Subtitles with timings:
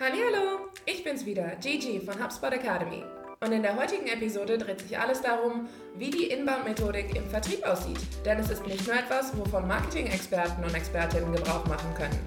[0.00, 3.04] Hallo, ich bin's wieder, Gigi von HubSpot Academy.
[3.38, 8.00] Und in der heutigen Episode dreht sich alles darum, wie die Inbound-Methodik im Vertrieb aussieht.
[8.26, 12.18] Denn es ist nicht nur etwas, wovon Marketing-Experten und Expertinnen Gebrauch machen können.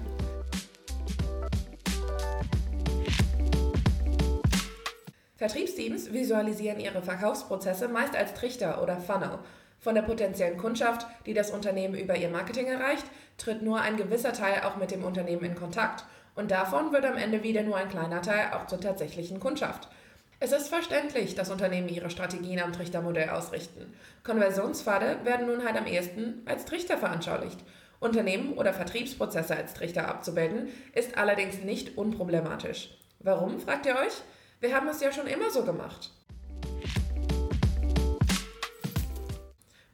[5.36, 9.40] Vertriebsteams visualisieren ihre Verkaufsprozesse meist als Trichter oder Funnel.
[9.78, 13.04] Von der potenziellen Kundschaft, die das Unternehmen über ihr Marketing erreicht,
[13.36, 16.04] tritt nur ein gewisser Teil auch mit dem Unternehmen in Kontakt.
[16.38, 19.88] Und davon wird am Ende wieder nur ein kleiner Teil auch zur tatsächlichen Kundschaft.
[20.38, 23.92] Es ist verständlich, dass Unternehmen ihre Strategien am Trichtermodell ausrichten.
[24.22, 27.58] Konversionspfade werden nun halt am ehesten als Trichter veranschaulicht.
[27.98, 32.96] Unternehmen oder Vertriebsprozesse als Trichter abzubilden, ist allerdings nicht unproblematisch.
[33.18, 34.22] Warum, fragt ihr euch?
[34.60, 36.12] Wir haben es ja schon immer so gemacht.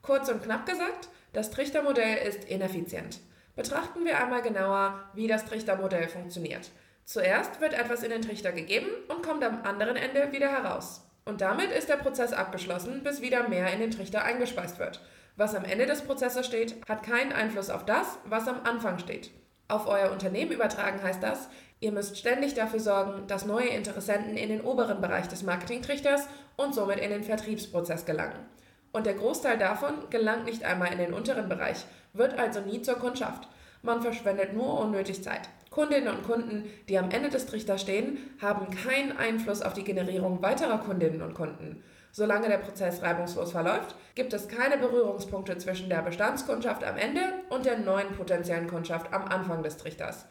[0.02, 3.18] Kurz und knapp gesagt, das Trichtermodell ist ineffizient.
[3.56, 6.70] Betrachten wir einmal genauer, wie das Trichtermodell funktioniert.
[7.04, 11.06] Zuerst wird etwas in den Trichter gegeben und kommt am anderen Ende wieder heraus.
[11.24, 15.00] Und damit ist der Prozess abgeschlossen, bis wieder mehr in den Trichter eingespeist wird.
[15.36, 19.30] Was am Ende des Prozesses steht, hat keinen Einfluss auf das, was am Anfang steht.
[19.68, 21.48] Auf euer Unternehmen übertragen heißt das,
[21.80, 26.74] ihr müsst ständig dafür sorgen, dass neue Interessenten in den oberen Bereich des Marketingtrichters und
[26.74, 28.46] somit in den Vertriebsprozess gelangen.
[28.94, 32.94] Und der Großteil davon gelangt nicht einmal in den unteren Bereich, wird also nie zur
[32.94, 33.48] Kundschaft.
[33.82, 35.48] Man verschwendet nur unnötig Zeit.
[35.68, 40.42] Kundinnen und Kunden, die am Ende des Trichters stehen, haben keinen Einfluss auf die Generierung
[40.42, 41.82] weiterer Kundinnen und Kunden.
[42.12, 47.66] Solange der Prozess reibungslos verläuft, gibt es keine Berührungspunkte zwischen der Bestandskundschaft am Ende und
[47.66, 50.26] der neuen potenziellen Kundschaft am Anfang des Trichters.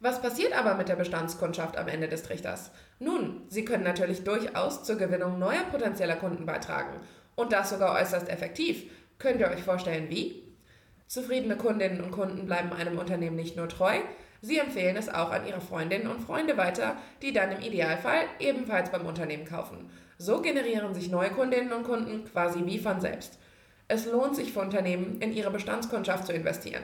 [0.00, 2.70] Was passiert aber mit der Bestandskundschaft am Ende des Trichters?
[3.00, 7.00] Nun, sie können natürlich durchaus zur Gewinnung neuer potenzieller Kunden beitragen
[7.38, 8.90] und das sogar äußerst effektiv.
[9.18, 10.42] Könnt ihr euch vorstellen, wie?
[11.06, 13.94] Zufriedene Kundinnen und Kunden bleiben einem Unternehmen nicht nur treu,
[14.42, 18.90] sie empfehlen es auch an ihre Freundinnen und Freunde weiter, die dann im Idealfall ebenfalls
[18.90, 19.88] beim Unternehmen kaufen.
[20.18, 23.38] So generieren sich neue Kundinnen und Kunden quasi wie von selbst.
[23.86, 26.82] Es lohnt sich für Unternehmen, in ihre Bestandskundschaft zu investieren.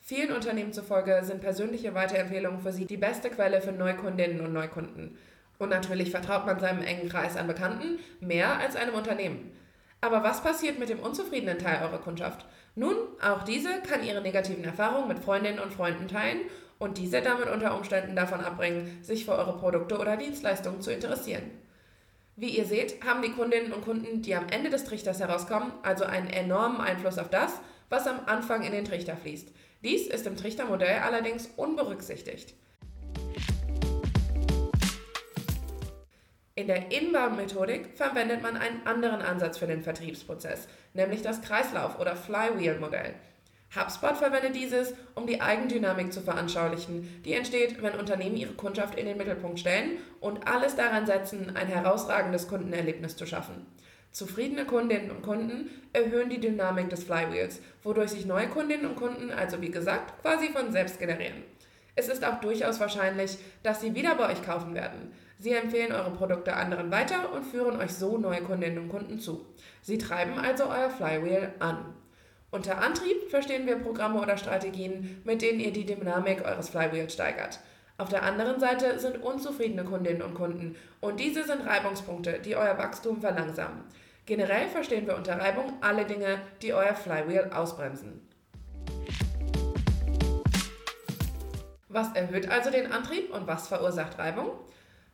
[0.00, 5.18] Vielen Unternehmen zufolge sind persönliche Weiterempfehlungen für sie die beste Quelle für Neukundinnen und Neukunden.
[5.58, 9.52] Und natürlich vertraut man seinem engen Kreis an Bekannten mehr als einem Unternehmen.
[10.00, 12.46] Aber was passiert mit dem unzufriedenen Teil eurer Kundschaft?
[12.74, 16.40] Nun, auch diese kann ihre negativen Erfahrungen mit Freundinnen und Freunden teilen
[16.78, 21.50] und diese damit unter Umständen davon abbringen, sich für eure Produkte oder Dienstleistungen zu interessieren.
[22.36, 26.04] Wie ihr seht, haben die Kundinnen und Kunden, die am Ende des Trichters herauskommen, also
[26.04, 29.52] einen enormen Einfluss auf das, was am Anfang in den Trichter fließt.
[29.84, 32.54] Dies ist im Trichtermodell allerdings unberücksichtigt.
[36.60, 42.14] In der Inbound-Methodik verwendet man einen anderen Ansatz für den Vertriebsprozess, nämlich das Kreislauf- oder
[42.14, 43.14] Flywheel-Modell.
[43.74, 49.06] HubSpot verwendet dieses, um die Eigendynamik zu veranschaulichen, die entsteht, wenn Unternehmen ihre Kundschaft in
[49.06, 53.64] den Mittelpunkt stellen und alles daran setzen, ein herausragendes Kundenerlebnis zu schaffen.
[54.12, 59.30] Zufriedene Kundinnen und Kunden erhöhen die Dynamik des Flywheels, wodurch sich neue Kundinnen und Kunden
[59.30, 61.42] also wie gesagt quasi von selbst generieren.
[61.94, 65.12] Es ist auch durchaus wahrscheinlich, dass sie wieder bei euch kaufen werden.
[65.40, 69.46] Sie empfehlen eure Produkte anderen weiter und führen euch so neue Kundinnen und Kunden zu.
[69.80, 71.94] Sie treiben also euer Flywheel an.
[72.50, 77.58] Unter Antrieb verstehen wir Programme oder Strategien, mit denen ihr die Dynamik eures Flywheels steigert.
[77.96, 82.76] Auf der anderen Seite sind unzufriedene Kundinnen und Kunden und diese sind Reibungspunkte, die euer
[82.76, 83.84] Wachstum verlangsamen.
[84.26, 88.28] Generell verstehen wir unter Reibung alle Dinge, die euer Flywheel ausbremsen.
[91.88, 94.50] Was erhöht also den Antrieb und was verursacht Reibung?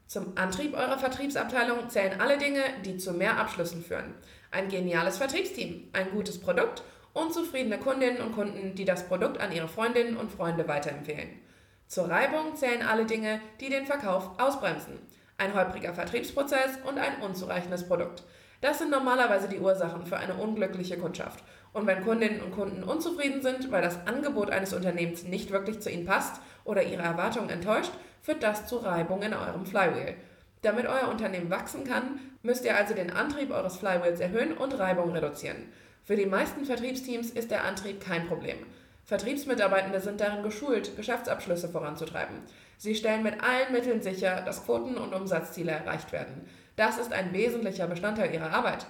[0.06, 4.15] Zum Antrieb eurer Vertriebsabteilung zählen alle Dinge, die zu mehr Abschlüssen führen.
[4.53, 9.50] Ein geniales Vertriebsteam, ein gutes Produkt und zufriedene Kundinnen und Kunden, die das Produkt an
[9.50, 11.41] ihre Freundinnen und Freunde weiterempfehlen.
[11.89, 14.99] Zur Reibung zählen alle Dinge, die den Verkauf ausbremsen.
[15.39, 18.22] Ein holpriger Vertriebsprozess und ein unzureichendes Produkt.
[18.61, 21.44] Das sind normalerweise die Ursachen für eine unglückliche Kundschaft.
[21.72, 25.91] Und wenn Kundinnen und Kunden unzufrieden sind, weil das Angebot eines Unternehmens nicht wirklich zu
[25.91, 30.15] ihnen passt oder ihre Erwartungen enttäuscht, führt das zu Reibung in eurem Flywheel.
[30.63, 35.13] Damit euer Unternehmen wachsen kann, müsst ihr also den Antrieb eures Flywheels erhöhen und Reibung
[35.13, 35.69] reduzieren.
[36.03, 38.57] Für die meisten Vertriebsteams ist der Antrieb kein Problem.
[39.04, 42.39] Vertriebsmitarbeitende sind darin geschult, Geschäftsabschlüsse voranzutreiben.
[42.78, 46.48] Sie stellen mit allen Mitteln sicher, dass Quoten und Umsatzziele erreicht werden.
[46.77, 48.87] Das ist ein wesentlicher Bestandteil ihrer Arbeit.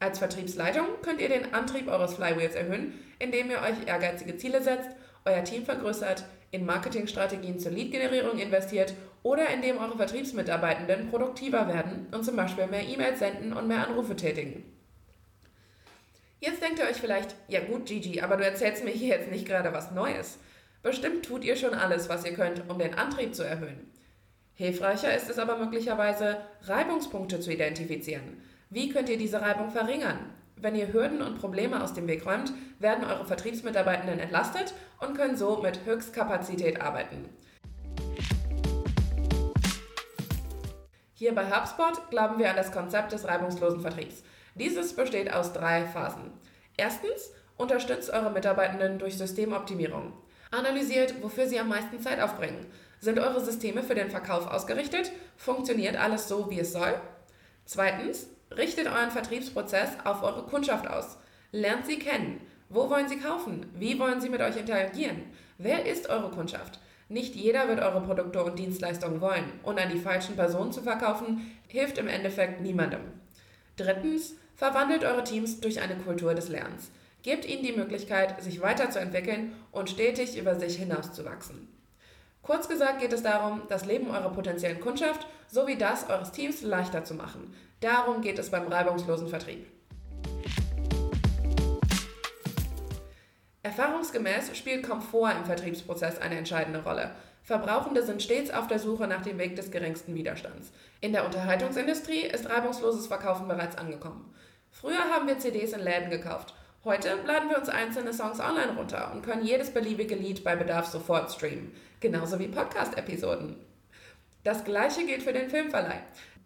[0.00, 4.90] Als Vertriebsleitung könnt ihr den Antrieb eures Flywheels erhöhen, indem ihr euch ehrgeizige Ziele setzt,
[5.24, 12.24] euer Team vergrößert, in Marketingstrategien zur Lead-Generierung investiert oder indem eure Vertriebsmitarbeitenden produktiver werden und
[12.24, 14.64] zum Beispiel mehr E-Mails senden und mehr Anrufe tätigen.
[16.40, 19.46] Jetzt denkt ihr euch vielleicht, ja gut, Gigi, aber du erzählst mir hier jetzt nicht
[19.46, 20.38] gerade was Neues.
[20.82, 23.90] Bestimmt tut ihr schon alles, was ihr könnt, um den Antrieb zu erhöhen.
[24.58, 28.40] Hilfreicher ist es aber möglicherweise, Reibungspunkte zu identifizieren.
[28.70, 30.18] Wie könnt ihr diese Reibung verringern?
[30.56, 35.36] Wenn ihr Hürden und Probleme aus dem Weg räumt, werden eure Vertriebsmitarbeitenden entlastet und können
[35.36, 37.28] so mit Höchstkapazität arbeiten.
[41.12, 44.22] Hier bei HubSpot glauben wir an das Konzept des reibungslosen Vertriebs.
[44.54, 46.32] Dieses besteht aus drei Phasen.
[46.78, 50.14] Erstens, unterstützt eure Mitarbeitenden durch Systemoptimierung.
[50.50, 52.64] Analysiert, wofür sie am meisten Zeit aufbringen.
[53.00, 55.12] Sind eure Systeme für den Verkauf ausgerichtet?
[55.36, 56.94] Funktioniert alles so, wie es soll?
[57.64, 61.18] Zweitens, richtet euren Vertriebsprozess auf eure Kundschaft aus.
[61.52, 62.40] Lernt sie kennen.
[62.68, 63.66] Wo wollen sie kaufen?
[63.74, 65.22] Wie wollen sie mit euch interagieren?
[65.58, 66.80] Wer ist eure Kundschaft?
[67.08, 71.56] Nicht jeder wird eure Produkte und Dienstleistungen wollen und an die falschen Personen zu verkaufen,
[71.68, 73.00] hilft im Endeffekt niemandem.
[73.76, 76.90] Drittens, verwandelt eure Teams durch eine Kultur des Lernens.
[77.22, 81.68] Gebt ihnen die Möglichkeit, sich weiterzuentwickeln und stetig über sich hinauszuwachsen.
[82.46, 87.02] Kurz gesagt geht es darum, das Leben eurer potenziellen Kundschaft sowie das eures Teams leichter
[87.02, 87.52] zu machen.
[87.80, 89.66] Darum geht es beim reibungslosen Vertrieb.
[93.64, 97.10] Erfahrungsgemäß spielt Komfort im Vertriebsprozess eine entscheidende Rolle.
[97.42, 100.70] Verbrauchende sind stets auf der Suche nach dem Weg des geringsten Widerstands.
[101.00, 104.32] In der Unterhaltungsindustrie ist reibungsloses Verkaufen bereits angekommen.
[104.70, 106.54] Früher haben wir CDs in Läden gekauft
[106.86, 110.86] Heute laden wir uns einzelne Songs online runter und können jedes beliebige Lied bei Bedarf
[110.86, 113.56] sofort streamen, genauso wie Podcast-Episoden.
[114.44, 115.98] Das gleiche gilt für den Filmverleih.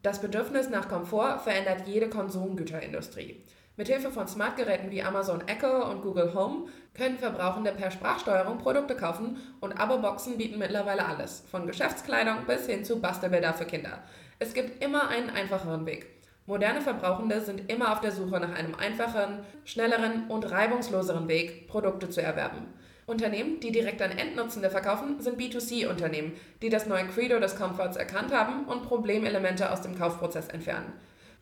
[0.03, 3.45] Das Bedürfnis nach Komfort verändert jede Konsumgüterindustrie.
[3.77, 9.37] Mithilfe von Smartgeräten wie Amazon Echo und Google Home können Verbrauchende per Sprachsteuerung Produkte kaufen
[9.61, 14.03] und Abo-Boxen bieten mittlerweile alles, von Geschäftskleidung bis hin zu Bastelbilder für Kinder.
[14.39, 16.20] Es gibt immer einen einfacheren Weg.
[16.51, 22.11] Moderne Verbrauchende sind immer auf der Suche nach einem einfacheren, schnelleren und reibungsloseren Weg, Produkte
[22.11, 22.67] zu erwerben.
[23.07, 28.33] Unternehmen, die direkt an Endnutzende verkaufen, sind B2C-Unternehmen, die das neue Credo des Komforts erkannt
[28.33, 30.93] haben und Problemelemente aus dem Kaufprozess entfernen.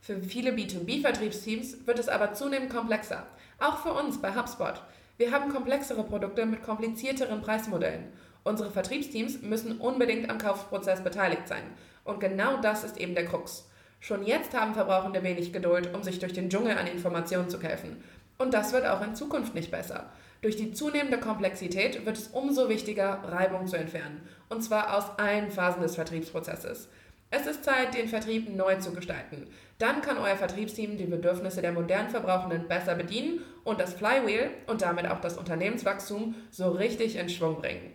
[0.02, 3.26] Für viele B2B-Vertriebsteams wird es aber zunehmend komplexer.
[3.60, 4.82] Auch für uns bei HubSpot.
[5.16, 8.12] Wir haben komplexere Produkte mit komplizierteren Preismodellen.
[8.44, 11.62] Unsere Vertriebsteams müssen unbedingt am Kaufprozess beteiligt sein.
[12.04, 13.64] Und genau das ist eben der Krux.
[14.00, 18.02] Schon jetzt haben Verbrauchende wenig Geduld, um sich durch den Dschungel an Informationen zu kämpfen.
[18.38, 20.10] Und das wird auch in Zukunft nicht besser.
[20.40, 24.20] Durch die zunehmende Komplexität wird es umso wichtiger, Reibung zu entfernen.
[24.48, 26.88] Und zwar aus allen Phasen des Vertriebsprozesses.
[27.30, 29.48] Es ist Zeit, den Vertrieb neu zu gestalten.
[29.78, 34.80] Dann kann euer Vertriebsteam die Bedürfnisse der modernen Verbrauchenden besser bedienen und das Flywheel und
[34.80, 37.92] damit auch das Unternehmenswachstum so richtig in Schwung bringen.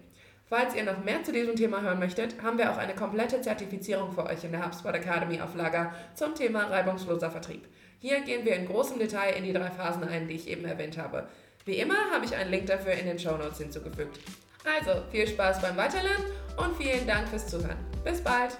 [0.56, 4.12] Falls ihr noch mehr zu diesem Thema hören möchtet, haben wir auch eine komplette Zertifizierung
[4.12, 7.68] für euch in der HubSpot Academy auf Lager zum Thema reibungsloser Vertrieb.
[7.98, 10.96] Hier gehen wir in großem Detail in die drei Phasen ein, die ich eben erwähnt
[11.00, 11.28] habe.
[11.66, 14.20] Wie immer habe ich einen Link dafür in den Show Notes hinzugefügt.
[14.64, 16.24] Also viel Spaß beim Weiterlernen
[16.58, 17.78] und vielen Dank fürs Zuhören.
[18.04, 18.56] Bis bald!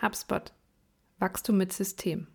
[0.00, 0.52] HubSpot.
[1.18, 2.28] Wachstum mit System.